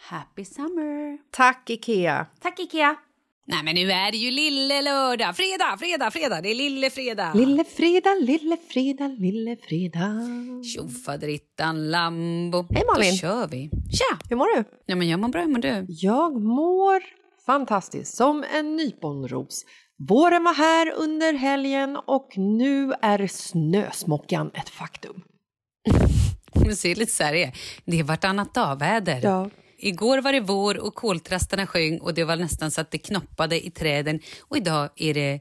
[0.00, 1.18] Happy summer!
[1.30, 2.26] Tack, Ikea!
[2.40, 2.96] Tack Ikea!
[3.46, 7.32] Nej men nu är det ju lille lördag, fredag, fredag, fredag, det är lille fredag.
[7.34, 10.20] Lille fredag, lille fredag, lille fredag.
[10.64, 12.66] Tjofaderittan Lambo.
[12.70, 13.10] Hej, Malin.
[13.10, 13.70] Då kör vi.
[13.70, 14.18] Tja!
[14.28, 14.64] Hur mår du?
[14.86, 15.86] Ja men jag mår bra, hur mår du?
[15.88, 17.02] Jag mår
[17.46, 19.64] fantastiskt, som en nyponros.
[20.08, 25.22] Våren var här under helgen och nu är snösmockan ett faktum.
[26.54, 27.52] Men se lite så här det är.
[27.84, 29.20] Det är vartannat dag-väder.
[29.22, 29.50] Ja.
[29.78, 33.66] Igår var det vår och koltrastarna sjöng och det var nästan så att det knoppade
[33.66, 34.20] i träden.
[34.48, 35.40] Och idag är det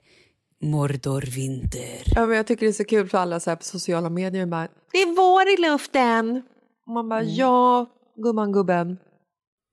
[0.63, 2.01] Mordorvinter.
[2.05, 4.45] Ja, men jag tycker det är så kul för alla så här på sociala medier.
[4.45, 6.43] Bara, det är vår i luften!
[6.87, 7.85] Och man bara, ja,
[8.23, 8.97] gumman, gubben.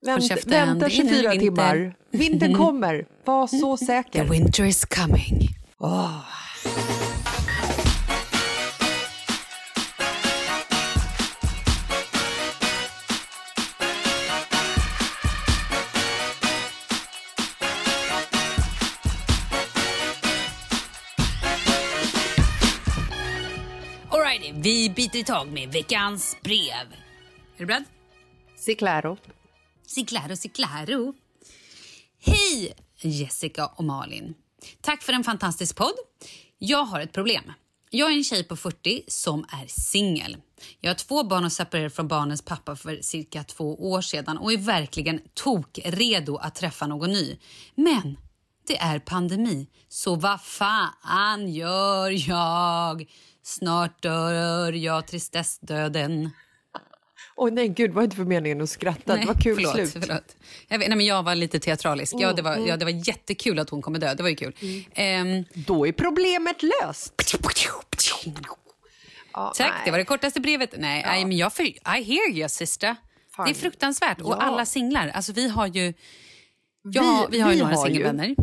[0.05, 1.39] Vänt, vänta det är nu 24 vinter.
[1.39, 1.95] timmar.
[2.11, 3.05] Vintern kommer.
[3.25, 4.23] Var så The säker.
[4.25, 5.47] winter is coming.
[5.77, 7.14] Alrighty,
[24.65, 26.93] vi biter i tag med veckans brev.
[27.55, 27.83] Är du beredd?
[28.57, 29.17] Si claro.
[29.87, 31.13] Si claro, si claro.
[32.19, 34.33] Hej Jessica och Malin.
[34.81, 35.93] Tack för en fantastisk podd.
[36.57, 37.51] Jag har ett problem.
[37.89, 40.37] Jag är en tjej på 40 som är singel.
[40.79, 44.53] Jag har två barn och separerade från barnens pappa för cirka två år sedan och
[44.53, 47.37] är verkligen tokredo att träffa någon ny.
[47.75, 48.17] Men
[48.67, 53.05] det är pandemi, så vad fan gör jag?
[53.45, 56.29] Snart dör jag tristessdöden.
[57.35, 59.15] Åh nej, gud, var inte för meningen att skratta.
[59.15, 59.91] det var kul förlåt, slut.
[59.91, 60.35] Förlåt.
[60.67, 62.13] Jag, vet, nej, men jag var lite teatralisk.
[62.17, 64.13] Ja, det, var, ja, det var jättekul att hon kommer dö.
[64.13, 64.53] Det var ju kul.
[64.93, 67.13] Ehm, Då är problemet löst.
[69.33, 69.81] Ja, tack, nej.
[69.85, 70.73] det var det kortaste brevet.
[70.77, 72.95] Nej, nej, men jag för, I hear you sister.
[73.35, 73.45] Fan.
[73.45, 74.17] Det är fruktansvärt.
[74.19, 74.25] Ja.
[74.25, 75.07] Och alla singlar.
[75.07, 75.93] Alltså vi har ju...
[76.83, 78.35] Ja, vi, har ju vi några singelvänner.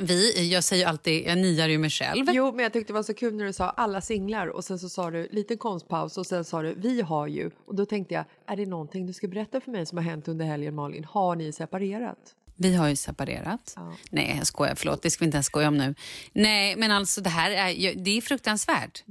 [0.00, 2.26] Vi, jag säger alltid, jag niar ju mig själv.
[2.32, 4.78] Jo, men jag tyckte det var så kul när du sa alla singlar och sen
[4.78, 7.50] så sa du lite konstpaus och sen sa du vi har ju.
[7.66, 10.28] Och då tänkte jag, är det någonting du ska berätta för mig som har hänt
[10.28, 11.04] under helgen Malin?
[11.04, 12.18] Har ni separerat?
[12.56, 13.72] Vi har ju separerat.
[13.76, 13.92] Ja.
[14.10, 14.74] Nej, jag skojar.
[14.74, 15.94] Förlåt, det ska vi inte ens skoja om nu.
[16.32, 19.04] Nej, men alltså det här är, det är fruktansvärt.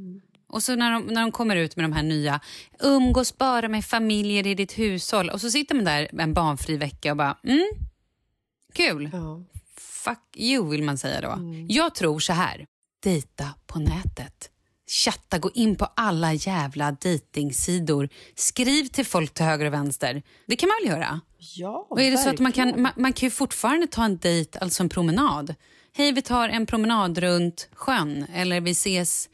[0.48, 2.40] Och så när de, när de kommer ut med de här nya,
[2.80, 5.30] umgås bara med familjer i ditt hushåll.
[5.30, 7.68] Och så sitter man där en barnfri vecka och bara, mm,
[8.74, 9.10] kul.
[9.14, 9.44] Ja.
[10.04, 11.40] Fuck you vill man säga då.
[11.68, 12.66] Jag tror så här,
[13.04, 14.50] dejta på nätet.
[14.88, 18.10] Chatta, gå in på alla jävla dejtingsidor.
[18.36, 20.24] Skriv till folk till höger och vänster.
[20.48, 21.22] Det kan man väl göra?
[21.56, 24.18] Ja, Och är det så att man kan, man, man kan ju fortfarande ta en
[24.18, 25.56] dejt, alltså en promenad.
[25.94, 29.30] Hej, vi tar en promenad runt sjön eller vi ses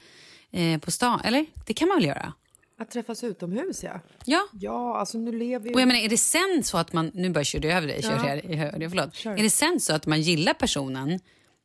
[0.51, 1.21] eh, på stan.
[1.23, 1.45] Eller?
[1.65, 2.33] Det kan man väl göra?
[2.79, 3.99] Att träffas utomhus, ja.
[4.25, 4.47] Ja.
[4.53, 5.73] Ja, alltså nu lever ju...
[5.73, 7.11] Och jag menar, är det sen så att man...
[7.13, 8.01] Nu bara körde jag över dig.
[8.03, 9.15] Kör jag, jag förlåt.
[9.15, 9.31] Kör.
[9.31, 11.19] Är det sen så att man gillar personen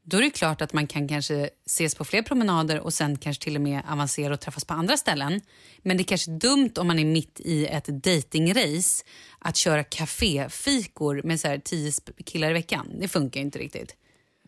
[0.07, 3.45] då är det klart att man kan kanske ses på fler promenader och sen kanske
[3.45, 5.41] till och med avancera och träffas på andra ställen.
[5.83, 9.05] Men det är kanske dumt om man är mitt i ett datingrace
[9.39, 11.93] att köra kaféfikor med så här tio
[12.25, 12.91] killar i veckan.
[13.01, 13.97] Det funkar ju inte riktigt.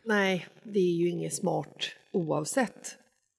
[0.05, 1.77] Nej, det är ju inget smart
[2.13, 2.97] oavsett,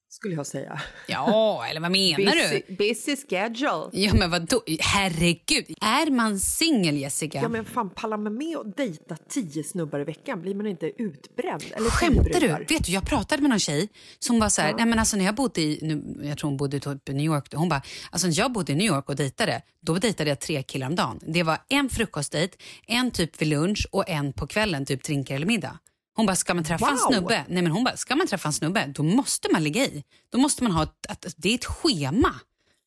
[0.08, 0.80] skulle jag säga.
[1.06, 2.74] Ja, eller vad menar busy, du?
[2.76, 3.88] busy schedule.
[3.92, 4.62] Ja, men vadå?
[4.80, 5.76] Herregud.
[5.80, 7.38] Är man singel, Jessica?
[7.42, 10.42] Ja, men fan, pallar man med och dejta tio snubbar i veckan?
[10.42, 11.64] Blir man inte utbränd?
[11.76, 12.48] Eller Skämtar du?
[12.74, 13.88] Vet du, jag pratade med någon tjej
[14.18, 16.56] som var så här, nej men alltså när jag bodde i, nu, jag tror hon
[16.56, 19.16] bodde typ i New York, hon bara, alltså när jag bodde i New York och
[19.16, 21.20] dejtade, då dejtade jag tre killar om dagen.
[21.26, 22.56] Det var en frukostdejt,
[22.86, 25.78] en typ vid lunch och en på kvällen, typ drinkar eller middag.
[26.18, 26.98] Hon bara, ska man träffa en Wow!
[27.12, 30.04] snubbe, nej men hon bara, ska man träffa en snubbe, då måste man ligga i.
[30.30, 32.34] Då måste man ha ett, att, det är ett schema.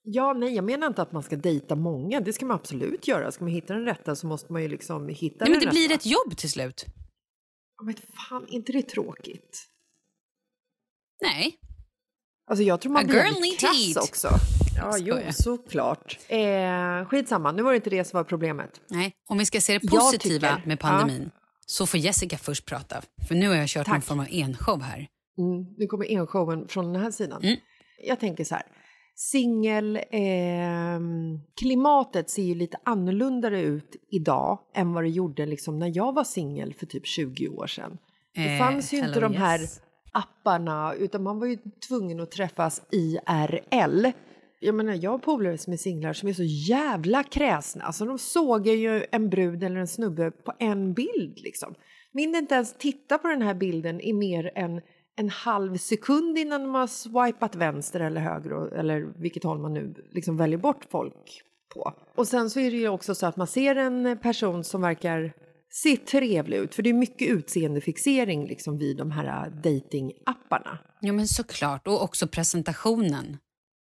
[0.03, 2.19] Ja, nej, jag menar inte att man ska dejta många.
[2.19, 3.31] Det ska man absolut göra.
[3.31, 5.83] Ska man hitta den rätta så måste man ju liksom hitta Nej, men det blir
[5.83, 5.93] rätta.
[5.95, 6.85] ett jobb till slut.
[7.77, 7.95] Ja, Men
[8.29, 9.67] fan, inte det tråkigt?
[11.21, 11.57] Nej.
[12.51, 14.09] Alltså jag tror man A blir girl krass eat.
[14.09, 14.29] också.
[14.77, 16.19] Ja, jo, såklart.
[16.27, 18.81] Eh, skitsamma, nu var det inte det som var problemet.
[18.87, 21.31] Nej, om vi ska se det positiva tycker- med pandemin
[21.71, 23.01] så får Jessica först prata.
[23.27, 24.05] För nu har jag kört någon Tack.
[24.05, 25.07] form av enshow här.
[25.37, 27.43] Mm, nu kommer enshowen från den här sidan.
[27.43, 27.57] Mm.
[28.07, 28.63] Jag tänker så här.
[29.15, 29.95] Singel...
[29.95, 30.99] Eh,
[31.59, 36.23] klimatet ser ju lite annorlunda ut idag än vad det gjorde liksom när jag var
[36.23, 37.97] singel för typ 20 år sedan.
[38.35, 39.81] Det Eh, fanns ju inte hello, de här yes.
[40.11, 41.57] apparna utan man var ju
[41.87, 44.05] tvungen att träffas IRL.
[44.63, 47.83] Jag menar, jag har polare som är singlar som är så jävla kräsna.
[47.83, 51.75] Alltså de sågar ju en brud eller en snubbe på en bild liksom.
[52.11, 54.81] Min inte ens titta på den här bilden i mer än
[55.15, 59.93] en halv sekund innan de har swipat vänster eller höger eller vilket håll man nu
[60.11, 61.41] liksom väljer bort folk
[61.73, 61.93] på.
[62.15, 65.33] Och sen så är det ju också så att man ser en person som verkar
[65.69, 70.79] se trevlig ut för det är mycket utseendefixering liksom vid de här datingapparna.
[71.01, 71.87] Ja, men såklart.
[71.87, 73.37] Och också presentationen.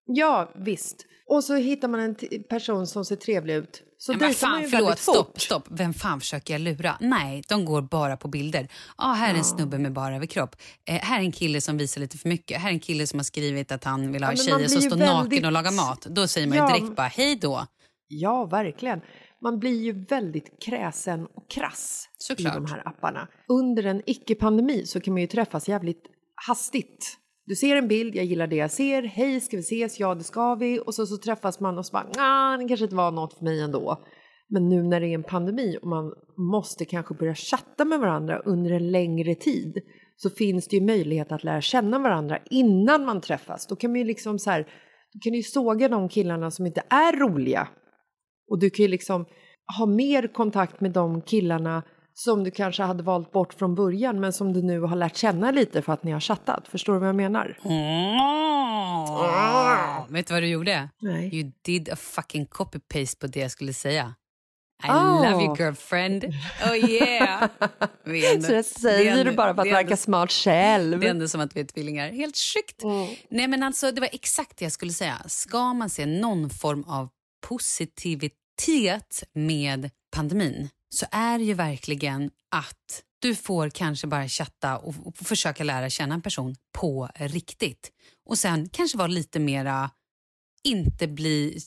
[0.06, 1.06] Ja, visst.
[1.30, 2.16] Och så hittar man en
[2.50, 3.82] person som ser trevlig ut.
[3.98, 5.68] Så Ja, men man fan, ju förlåt, stopp, stopp.
[5.70, 6.98] Vem fan försöker jag lura?
[7.00, 8.68] Nej, de går bara på bilder.
[8.96, 10.56] Ah, här är en snubbe med bara överkropp.
[10.90, 12.62] Eh, här är en kille som visar lite för mycket.
[12.62, 14.82] Här är en kille som har skrivit att han vill ha Ja, man tjejer som
[14.82, 16.02] står väldigt- naken och lagar mat.
[16.10, 17.66] Då säger man Ja, ju direkt bara hej då.
[18.08, 19.02] Ja, verkligen.
[19.42, 22.54] Man blir ju väldigt kräsen och krass Såklart.
[22.54, 23.28] i de här apparna.
[23.48, 26.04] Under en icke-pandemi så kan man ju träffas jävligt
[26.48, 27.18] hastigt.
[27.46, 30.24] Du ser en bild, jag gillar det jag ser, hej ska vi ses, ja det
[30.24, 33.12] ska vi och så, så träffas man och så bara, nah, det kanske inte var
[33.12, 34.06] något för mig ändå.
[34.50, 38.40] Men nu när det är en pandemi och man måste kanske börja chatta med varandra
[38.40, 39.78] under en längre tid
[40.16, 43.68] så finns det ju möjlighet att lära känna varandra innan man träffas.
[43.68, 44.62] Då kan man ju liksom så här,
[45.14, 47.68] då kan du ju såga de killarna som inte är roliga
[48.50, 49.26] och du kan ju liksom
[49.78, 51.84] ha mer kontakt med de killarna
[52.18, 55.52] som du kanske hade valt bort från början men som du nu har lärt känna
[55.52, 56.68] lite för att ni har chattat.
[56.68, 57.58] Förstår du vad jag menar?
[57.64, 59.06] Oh.
[60.10, 60.90] Vet du vad du gjorde?
[61.02, 61.36] Nej.
[61.36, 64.14] You did a fucking copy-paste på det jag skulle säga.
[64.84, 65.32] I Oh.
[65.32, 66.24] love you girlfriend.
[66.70, 67.50] Oh yeah!
[68.06, 71.00] Ändå- Så det det är säger ändå- du bara för att det verka smart själv.
[71.00, 72.10] Det är ändå som att vi är tvillingar.
[72.12, 72.82] Helt sjukt.
[73.30, 75.22] Nej men alltså det var exakt det jag skulle säga.
[75.28, 77.10] Ska man se någon form av
[77.48, 84.96] positivitet med pandemin så är det ju verkligen att du får kanske bara chatta och,
[85.08, 87.92] och försöka lära känna en person på riktigt.
[88.26, 89.92] Och sen kanske vara lite mera,
[90.64, 91.60] inte bli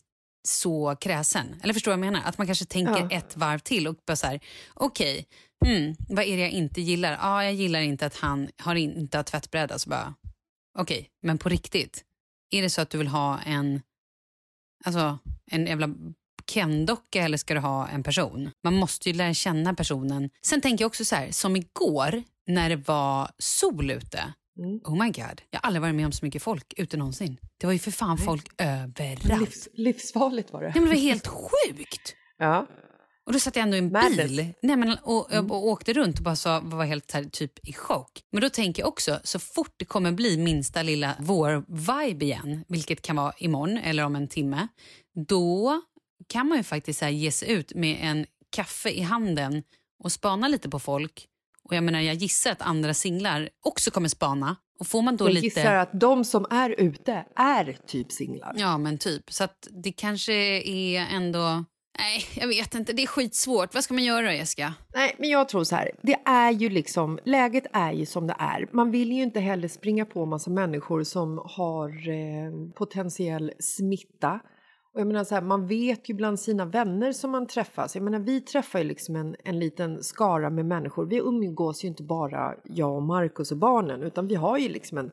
[0.48, 1.60] så kräsen.
[1.62, 2.28] Eller förstår du vad jag menar?
[2.28, 3.10] Att man kanske tänker Ja.
[3.10, 4.40] ett varv till och bara så här,
[4.74, 5.26] okej,
[5.64, 7.12] hmm, vad är det jag inte gillar?
[7.12, 9.78] Ja, ah, jag gillar inte att han har in, inte har tvättbräda.
[9.78, 10.14] Så bara,
[10.78, 12.04] okej, men på riktigt,
[12.50, 13.82] är det så att du vill ha en,
[14.84, 15.18] alltså
[15.50, 15.88] en jävla
[16.52, 18.50] Ken-docka eller ska du ha en person?
[18.64, 20.30] Man måste ju lära känna personen.
[20.46, 24.34] Sen tänker jag också så här, som igår när det var sol ute.
[24.58, 24.80] Mm.
[24.84, 27.36] Oh my god, jag har aldrig varit med om så mycket folk ute någonsin.
[27.60, 29.40] Det var ju för fan folk överallt.
[29.40, 30.66] Livs, livsfarligt var det.
[30.66, 32.14] Nej, men det var helt sjukt.
[32.40, 32.66] Ja.
[33.26, 34.16] Och då satt jag ändå i en Madness.
[34.16, 37.72] bil Nej, men, och, och åkte runt och bara sa, var helt här, typ i
[37.72, 38.10] chock.
[38.32, 43.02] Men då tänker jag också, så fort det kommer bli minsta lilla vår-vibe igen, vilket
[43.02, 44.68] kan vara imorgon eller om en timme,
[45.28, 45.82] då
[46.28, 49.62] kan man ju faktiskt så ge sig ut med en kaffe i handen
[50.04, 51.26] och spana lite på folk.
[51.62, 54.56] Och jag menar, jag gissar att andra singlar också kommer spana.
[54.80, 55.44] Och får man då Jag lite...
[55.44, 58.52] gissar att de som är ute är typ singlar.
[58.56, 59.32] Ja, men typ.
[59.32, 60.32] Så att det kanske
[60.68, 61.64] är ändå...
[61.98, 62.92] Nej, jag vet inte.
[62.92, 63.74] Det är skitsvårt.
[63.74, 64.74] Vad ska man göra Jessica?
[64.94, 65.90] Nej, men jag tror så här.
[66.02, 68.68] Det är ju liksom, läget är ju som det är.
[68.72, 74.40] Man vill ju inte heller springa på massa människor som har eh, potentiell smitta.
[74.98, 77.94] Och jag menar så här, man vet ju bland sina vänner som man träffas.
[77.94, 81.06] Jag menar, vi träffar ju liksom en, en liten skara med människor.
[81.06, 84.98] Vi umgås ju inte bara jag och Markus och barnen, utan vi har ju liksom
[84.98, 85.10] en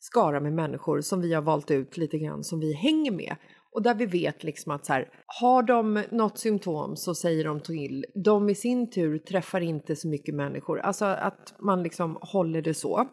[0.00, 3.36] skara med människor som vi har valt ut lite grann som vi hänger med.
[3.76, 7.60] Och där vi vet liksom att så här, har de något symptom så säger de
[7.60, 8.04] till.
[8.24, 10.80] De i sin tur träffar inte så mycket människor.
[10.80, 13.08] Alltså att man liksom håller det så.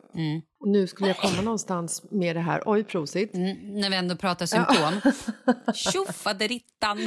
[0.60, 2.64] Och nu skulle jag komma någonstans med det här.
[2.66, 3.36] Oj, prosit.
[3.36, 5.14] Mm, när vi ändå pratar symptom.
[5.74, 6.98] Tjofaderittan!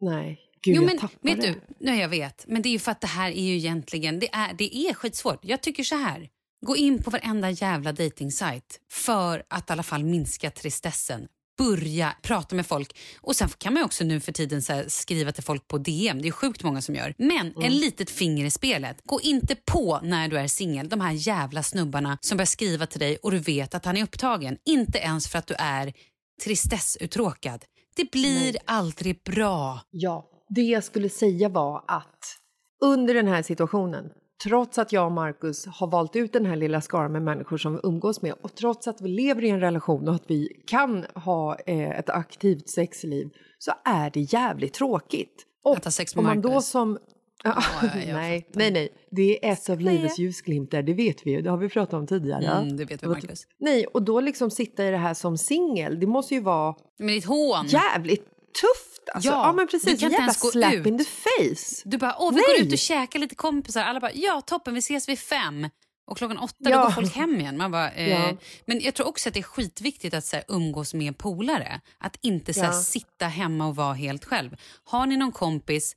[0.00, 2.44] Nej, gud Jo, men vet du, nej, jag vet.
[2.46, 4.94] Men det är ju för att det här är ju egentligen, det är, det är
[4.94, 5.40] skitsvårt.
[5.42, 6.28] Jag tycker så här,
[6.66, 11.28] gå in på varenda jävla dejtingsajt för att i alla fall minska tristessen.
[11.58, 12.98] Börja prata med folk.
[13.20, 16.22] Och sen kan man också nu för tiden skriva till folk på DM.
[16.22, 17.14] Det är sjukt många som gör.
[17.18, 18.96] Men en litet finger i spelet.
[19.04, 20.88] Gå inte på när du är singel.
[20.88, 24.02] De här jävla snubbarna som börjar skriva till dig och du vet att han är
[24.02, 24.58] upptagen.
[24.64, 25.92] Inte ens för att du är
[26.44, 27.64] tristessuttråkad.
[27.96, 29.80] Det blir aldrig bra.
[29.90, 32.36] Ja, det jag skulle säga var att
[32.84, 34.10] under den här situationen,
[34.44, 37.72] trots att jag och Markus har valt ut den här lilla skaran med människor som
[37.74, 41.04] vi umgås med och trots att vi lever i en relation och att vi kan
[41.14, 43.28] ha eh, ett aktivt sexliv
[43.58, 45.44] så är det jävligt tråkigt.
[45.64, 46.66] Och Att ha sex med man då Marcus.
[46.68, 46.98] som...
[47.44, 47.62] Ja,
[47.94, 48.88] nej, nej, nej.
[49.10, 51.42] Det är ett av livets ljusglimtar, det vet vi ju.
[51.42, 52.44] Det har vi pratat om tidigare.
[52.44, 53.46] Mm, det vet vi, var- Marcus.
[53.60, 57.08] Nej, och då liksom sitta i det här som singel, det måste ju vara Med
[57.14, 57.66] ditt hån.
[57.66, 58.24] jävligt
[58.60, 58.87] tufft.
[59.14, 59.30] Alltså.
[59.30, 60.00] Ja, Ja, men du precis.
[60.00, 60.86] kan inte ens gå slap ut.
[60.86, 61.82] in the face.
[61.84, 62.44] Du bara, åh vi Nej.
[62.58, 63.82] går ut och käkar lite kompisar.
[63.82, 65.68] Alla bara, ja toppen vi ses vid fem.
[66.10, 66.82] Och klockan åtta då Ja.
[66.84, 67.56] går folk hem igen.
[67.56, 68.08] Man bara, eh.
[68.10, 68.36] Ja.
[68.66, 71.80] Men jag tror också att det är skitviktigt att så här, umgås med polare.
[71.98, 74.56] Att inte så här, sitta hemma och vara helt själv.
[74.84, 75.96] Har ni någon kompis,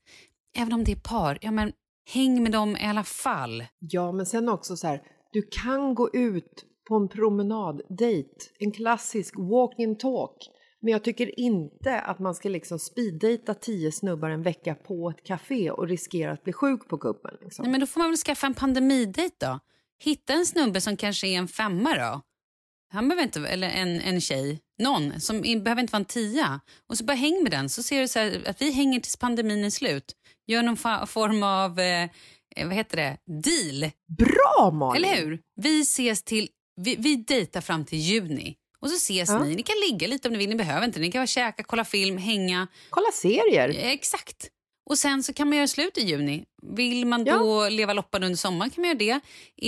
[0.57, 1.71] även om det är par, ja men
[2.09, 3.63] häng med dem i alla fall.
[3.79, 5.01] Ja, men sen också så här,
[5.31, 10.37] du kan gå ut på en promenaddejt, en klassisk walk and talk.
[10.81, 15.23] Men jag tycker inte att man ska liksom speeddejta tio snubbar en vecka på ett
[15.23, 17.37] café och riskera att bli sjuk på kuppen.
[17.41, 17.63] Liksom.
[17.63, 19.59] Nej, men då får man väl skaffa en pandemidejt då.
[20.03, 22.21] Hitta en snubbe som kanske är en femma då.
[22.93, 26.59] Han behöver inte, eller en, en tjej, någon som behöver inte vara en tia.
[26.89, 29.17] Och så bara häng med den så ser du så här, att vi hänger tills
[29.17, 30.15] pandemin är slut.
[30.47, 32.09] Gör någon form av, eh,
[32.65, 33.91] vad heter det, deal.
[34.17, 35.03] Bra Malin!
[35.03, 35.39] Eller hur?
[35.55, 38.55] Vi ses till, vi, vi dejtar fram till juni.
[38.81, 39.43] Och så ses Ja.
[39.43, 39.55] ni.
[39.55, 40.99] Ni kan ligga lite om ni vill, ni behöver inte.
[40.99, 42.67] Ni kan bara käka, kolla film, hänga.
[42.89, 43.69] Kolla serier!
[43.69, 44.47] Eh, Exakt.
[44.89, 46.43] Och sen så kan man göra slut i juni.
[46.75, 47.37] Vill man Ja.
[47.37, 49.19] då leva loppan under sommaren kan man göra det.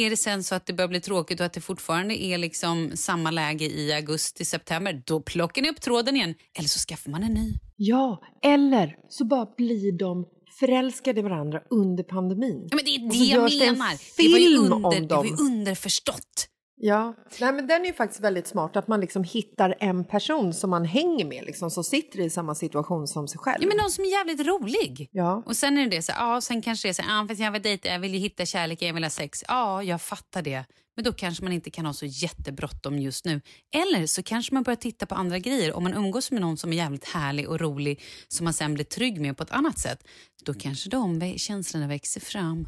[0.06, 2.92] Är det sen så att det börjar bli tråkigt och att det fortfarande är liksom
[2.96, 6.36] samma läge i augusti, september, då plockar ni upp tråden igen.
[6.60, 7.54] Eller så skaffar man en ny.
[7.76, 10.26] Ja, eller så bara blir de
[10.60, 12.68] förälskade varandra under pandemin.
[12.72, 13.98] Ja, men det är det jag menar.
[14.18, 15.40] Det var ju film under, om det var ju dem.
[15.40, 16.48] underförstått.
[16.86, 20.54] Ja, Nej, men den är ju faktiskt väldigt smart att man liksom hittar en person
[20.54, 23.58] som man hänger med liksom, som sitter i samma situation som sig själv.
[23.62, 25.10] Ja, men någon som är jävligt rolig.
[25.12, 25.44] Ja.
[25.46, 27.62] Och sen är det så, ja, sen kanske det är så, ja, fast jag vill
[27.62, 29.44] dejta, jag vill ju hitta kärlek, jag vill ha sex.
[29.48, 30.66] Ja, jag fattar det.
[30.96, 33.42] Men då kanske man inte kan ha så jättebråttom just nu.
[33.76, 35.74] Eller så kanske man börjar titta på andra grejer.
[35.74, 38.86] Om man umgås med någon som är jävligt härlig och rolig som man sen blir
[38.86, 40.08] trygg med på ett annat sätt.
[40.46, 42.68] Då kanske de känslorna växer fram.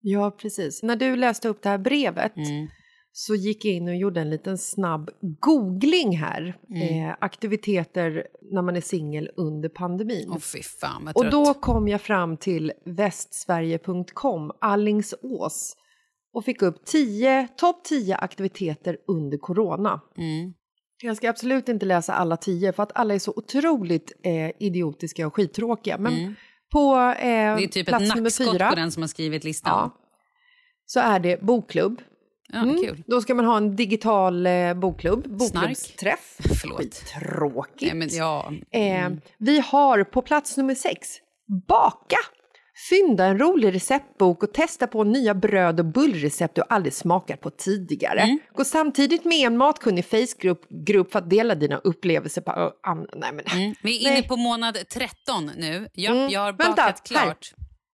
[0.00, 0.82] ja, precis.
[0.82, 2.68] När du läste upp det här brevet Mm.
[3.18, 6.56] Så gick jag in och gjorde en liten snabb googling här.
[6.70, 7.08] Mm.
[7.08, 10.28] Eh, aktiviteter när man är singel under pandemin.
[10.30, 15.76] Åh fy fan och då kom jag fram till västsverige.com, Allingsås
[16.32, 20.00] och fick upp 10, topp 10 aktiviteter under corona.
[20.16, 20.54] Mm.
[21.02, 25.26] Jag ska absolut inte läsa alla tio för att alla är så otroligt eh, idiotiska
[25.26, 25.98] och skittråkiga.
[25.98, 26.36] Men
[26.72, 29.72] på eh, Det är typ ett plats nackskott fyra på den som har skrivit listan.
[29.72, 30.00] Ja.
[30.86, 32.02] så är det bokklubb.
[32.48, 32.76] Ja, Mm.
[32.82, 33.02] kul.
[33.06, 36.36] Då ska man ha en digital eh, bokklubb, bokklubbsträff.
[36.76, 37.94] Skittråkigt.
[37.94, 38.52] Nej, ja.
[38.72, 41.08] Eh, vi har på plats nummer sex,
[41.68, 42.16] baka.
[42.90, 47.50] Fynda en rolig receptbok och testa på nya bröd och bullrecept du aldrig smakat på
[47.50, 48.20] tidigare.
[48.20, 48.38] Mm.
[48.54, 52.50] Gå samtidigt med en matkunnig Facegrupp grupp för att dela dina upplevelser på...
[52.52, 53.44] ö, an- nej, men.
[53.62, 53.74] Mm.
[53.82, 54.28] Vi är inne Nej.
[54.28, 55.88] på månad 13 nu.
[55.94, 56.28] Ja, Mm.
[56.30, 57.22] Jag har Vänta, bakat här.
[57.24, 57.52] klart.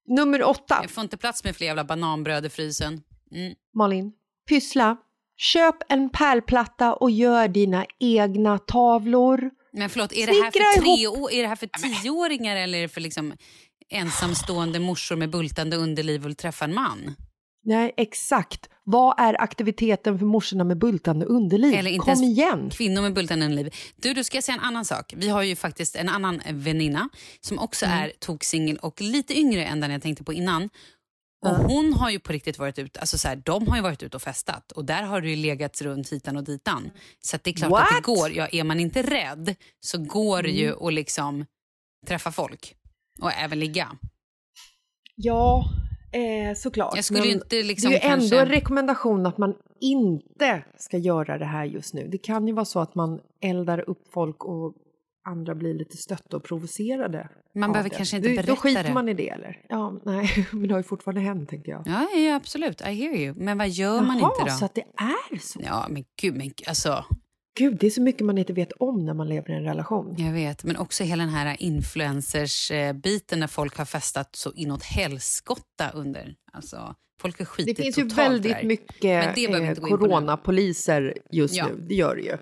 [0.08, 3.00] Nummer åtta, Jag får inte plats med fler jävla bananbröd i frysen.
[3.34, 3.54] Mm.
[3.74, 4.12] Malin.
[4.48, 4.96] Pyssla.
[5.36, 9.50] Köp en pärlplatta och gör dina egna tavlor.
[9.72, 11.66] Men förlåt, är det här för, tre ihop- år, är det här för
[12.02, 13.32] tioåringar eller är det för liksom
[13.90, 17.14] ensamstående morsor med bultande underliv och vill träffa en man?
[17.64, 18.68] Nej, exakt.
[18.84, 21.74] Vad är aktiviteten för morsorna med bultande underliv?
[21.74, 22.70] Eller inte Kom igen.
[22.70, 23.74] Kvinnor med bultande underliv.
[23.96, 25.12] Du, då ska jag säga en annan sak.
[25.16, 27.08] Vi har ju faktiskt en annan väninna
[27.40, 27.98] som också Mm.
[27.98, 30.68] är toksingel och lite yngre än den jag tänkte på innan.
[31.42, 34.02] Och hon har ju på riktigt varit ute, alltså så här, de har ju varit
[34.02, 36.90] ute och festat och där har det ju legat runt hitan och ditan.
[37.20, 38.02] Så att det är klart att det What?
[38.04, 38.30] går.
[38.32, 40.60] Ja, är man inte rädd så går det Mm.
[40.60, 41.44] ju att liksom
[42.06, 42.74] träffa folk
[43.22, 43.88] och även ligga.
[45.14, 45.64] Ja,
[46.12, 46.96] eh, såklart.
[46.96, 50.64] Jag skulle ju inte liksom det är ju kanske- ändå en rekommendation att man inte
[50.78, 52.08] ska göra det här just nu.
[52.08, 54.74] Det kan ju vara så att man eldar upp folk och
[55.24, 57.28] andra blir lite stötta och provocerade.
[57.54, 57.96] Man behöver det.
[57.96, 58.92] kanske inte berätta Då skiter det.
[58.94, 59.60] man i det eller?
[59.68, 61.82] Ja, nej, men det har ju fortfarande hänt tänker jag.
[61.86, 62.80] Ja, ja, absolut.
[62.80, 63.34] I hear you.
[63.36, 64.56] Men vad gör man Jaha, inte då?
[64.58, 64.84] så att det
[65.32, 65.60] är så?
[65.64, 67.04] Ja, men gud, men alltså.
[67.58, 70.14] Gud, det är så mycket man inte vet om när man lever i en relation.
[70.18, 75.90] Jag vet, men också hela den här influencers-biten när folk har festat så inåt helskotta
[75.94, 76.34] under.
[76.52, 78.56] Alltså, folk har skitit Det finns ju totalt det väldigt.
[78.56, 81.66] Men mycket det eh, coronapoliser just Ja.
[81.66, 81.84] nu.
[81.88, 82.36] Det gör det ju.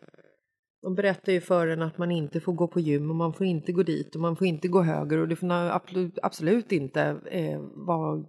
[0.82, 3.46] De berättar ju för en att man inte får gå på gym och man får
[3.46, 7.00] inte gå dit och man får inte gå höger och det får absolut, absolut inte
[7.30, 8.24] eh, vara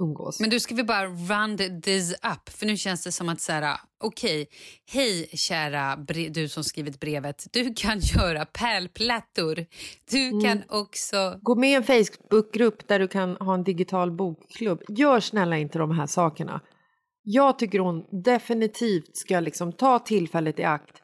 [0.00, 0.40] umgås.
[0.40, 2.48] Men du, ska vi bara round this up?
[2.48, 4.48] För nu känns det som att så här, okej,
[4.92, 5.96] hej kära
[6.30, 7.46] du som skrivit brevet.
[7.52, 9.66] Du kan göra pärlplattor.
[10.10, 10.40] Du Mm.
[10.40, 11.38] kan också...
[11.42, 14.82] Gå med i en Facebookgrupp där du kan ha en digital bokklubb.
[14.88, 16.60] Gör snälla inte de här sakerna.
[17.22, 21.02] Jag tycker hon definitivt ska liksom ta tillfället i akt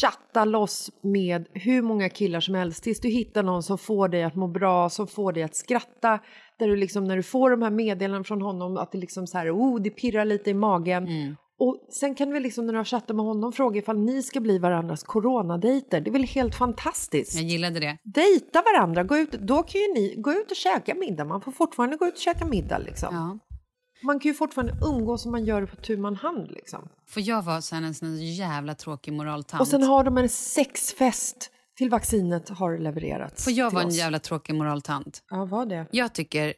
[0.00, 4.22] chatta loss med hur många killar som helst tills du hittar någon som får dig
[4.22, 6.18] att må bra, som får dig att skratta.
[6.58, 9.38] Där du liksom, när du får de här meddelandena från honom att det liksom så
[9.38, 11.36] här, oh, det pirrar lite i magen.
[11.58, 14.22] Och sen kan du väl liksom när du har chattat med honom fråga ifall ni
[14.22, 16.00] ska bli varandras coronadejter.
[16.00, 17.34] Det är väl helt fantastiskt?
[17.34, 17.98] Jag gillade det.
[18.04, 21.24] Dejta varandra, gå ut, då kan ju ni gå ut och käka middag.
[21.24, 23.08] Man får fortfarande gå ut och käka middag liksom.
[23.14, 23.38] Ja.
[24.02, 26.88] Man kan ju fortfarande umgås som man gör på tu man hand liksom.
[27.06, 29.60] För jag var sen en sån jävla tråkig moraltant.
[29.60, 33.44] Och sen har de en sexfest till vaccinet har levererats.
[33.44, 35.22] För jag till var en jävla tråkig moraltant.
[35.30, 35.86] Ja, var det?
[35.90, 36.54] Jag tycker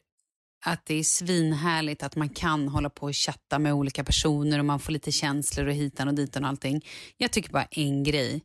[0.65, 4.65] att det är svinhärligt att man kan hålla på och chatta med olika personer och
[4.65, 6.85] man får lite känslor och hitan och ditan och allting.
[7.17, 8.41] Jag tycker bara en grej.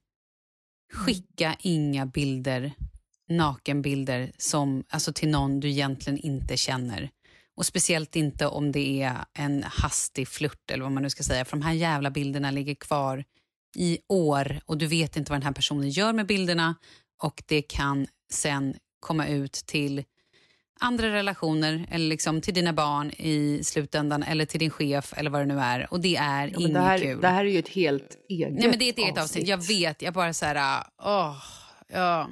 [0.93, 2.73] Skicka inga bilder,
[3.29, 7.11] nakenbilder som, alltså till någon du egentligen inte känner.
[7.57, 11.45] Och speciellt inte om det är en hastig flört eller vad man nu ska säga.
[11.45, 13.25] För de här jävla bilderna ligger kvar
[13.77, 16.75] i år och du vet inte vad den här personen gör med bilderna
[17.23, 20.05] och det kan sen komma ut till
[20.81, 25.41] andra relationer eller liksom till dina barn i slutändan eller till din chef eller vad
[25.41, 25.93] det nu är.
[25.93, 27.21] Och det är Ja, inget det, här, kul.
[27.21, 29.49] det här är ju ett helt eget Nej men det är ett eget avsnitt.
[29.49, 31.37] Jag vet, jag bara så här, åh,
[31.89, 32.29] ja.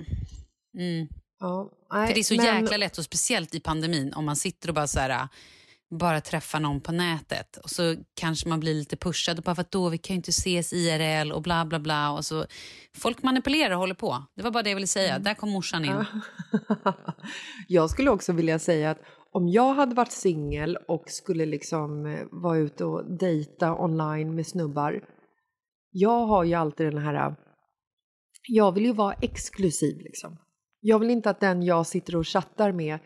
[0.78, 1.08] Mm.
[1.42, 4.36] Ja, nej, För det är så men- jäkla lätt och speciellt i pandemin om man
[4.36, 5.28] sitter och bara så här
[6.00, 9.62] bara träffar någon på nätet och så kanske man blir lite pushad och bara för
[9.62, 12.44] att då vi kan ju inte ses IRL och bla bla bla och så
[12.96, 14.24] folk manipulerar och håller på.
[14.36, 15.10] Det var bara det jag ville säga.
[15.10, 15.22] Mm.
[15.22, 16.04] Där kom morsan in.
[17.68, 18.98] jag skulle också vilja säga att
[19.32, 24.46] om jag hade varit singel och skulle liksom eh, vara ute och dejta online med
[24.46, 25.00] snubbar.
[25.90, 27.14] Jag har ju alltid den här...
[27.14, 27.34] eh,
[28.48, 30.36] Jag vill ju vara exklusiv liksom.
[30.84, 32.98] Jag vill inte att den jag sitter och chattar med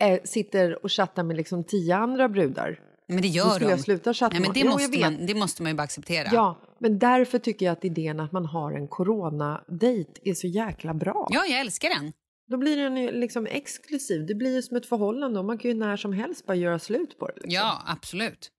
[0.00, 2.80] eh, sitter och chattar med liksom tio andra brudar.
[3.08, 3.70] Men det Då gör skulle de.
[3.70, 4.60] jag sluta chatta Nej, men det.
[4.60, 6.28] Jo, måste man, det måste man ju bara acceptera.
[6.32, 10.94] Ja, men därför tycker jag att idén att man har en coronadejt är så jäkla
[10.94, 11.28] bra.
[11.30, 12.12] ja, jag älskar den.
[12.50, 14.26] Då blir den ju liksom exklusiv.
[14.26, 16.78] Det blir ju som ett förhållande och man kan ju när som helst bara göra
[16.78, 17.32] slut på det.
[17.34, 17.50] Liksom.
[17.50, 18.50] Ja, absolut.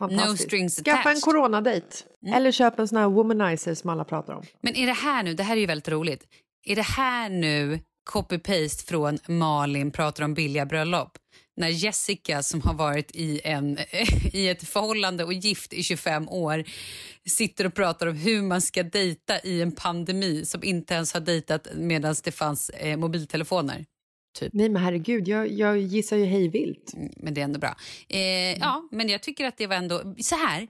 [0.00, 1.22] No strings Skaffa en attached.
[1.22, 2.04] coronadejt.
[2.34, 4.42] Eller köp en sån här womanizer som alla pratar om.
[4.60, 6.24] Men är det här nu, det här är ju väldigt roligt.
[6.66, 7.80] Är det här nu
[8.12, 11.18] copy-paste från Malin pratar om billiga bröllop?
[11.56, 13.78] när Jessica som har varit i, en,
[14.32, 16.64] i ett förhållande och gift i 25 år
[17.28, 21.20] sitter och pratar om hur man ska dejta i en pandemi som inte ens har
[21.20, 23.84] dejtat medan det fanns eh, mobiltelefoner.
[24.38, 24.52] Typ.
[24.52, 26.94] Nej men herregud, jag, jag gissar ju hej vilt.
[26.94, 27.76] Mm, Men det är ändå bra.
[28.08, 30.14] Eh, Ja, men jag tycker att det var ändå...
[30.18, 30.68] Så här,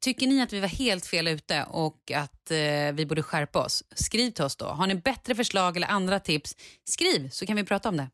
[0.00, 3.84] tycker ni att vi var helt fel ute och att eh, vi borde skärpa oss?
[3.94, 4.64] Skriv till oss då.
[4.64, 6.56] Har ni bättre förslag eller andra tips?
[6.84, 8.08] Skriv så kan vi prata om det.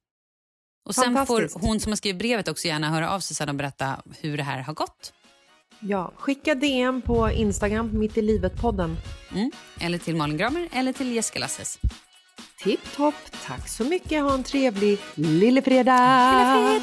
[0.84, 3.54] Och sen får hon som har skrivit brevet också gärna höra av sig sen och
[3.54, 5.12] berätta hur det här har gått.
[5.80, 8.96] Ja, skicka DM på Instagram, mitt i livet-podden.
[9.32, 9.50] Mm.
[9.80, 11.78] Eller till Malin Gramer eller till Jessica Lasses.
[12.58, 13.14] Tipptopp,
[13.46, 14.22] tack så mycket.
[14.22, 16.82] Ha en trevlig lillefredag!